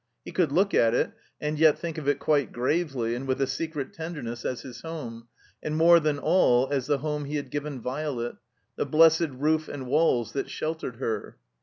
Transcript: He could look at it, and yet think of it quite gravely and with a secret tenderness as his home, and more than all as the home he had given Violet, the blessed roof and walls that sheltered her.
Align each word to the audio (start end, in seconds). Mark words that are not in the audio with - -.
He 0.25 0.31
could 0.31 0.51
look 0.51 0.73
at 0.73 0.95
it, 0.95 1.11
and 1.39 1.59
yet 1.59 1.77
think 1.77 1.99
of 1.99 2.07
it 2.07 2.17
quite 2.17 2.51
gravely 2.51 3.13
and 3.13 3.27
with 3.27 3.39
a 3.39 3.45
secret 3.45 3.93
tenderness 3.93 4.43
as 4.43 4.61
his 4.63 4.81
home, 4.81 5.27
and 5.61 5.77
more 5.77 5.99
than 5.99 6.17
all 6.17 6.67
as 6.71 6.87
the 6.87 6.97
home 6.97 7.25
he 7.25 7.35
had 7.35 7.51
given 7.51 7.79
Violet, 7.79 8.37
the 8.77 8.85
blessed 8.87 9.29
roof 9.29 9.67
and 9.67 9.85
walls 9.85 10.31
that 10.31 10.49
sheltered 10.49 10.95
her. 10.95 11.37